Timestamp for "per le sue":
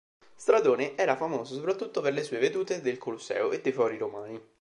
2.01-2.39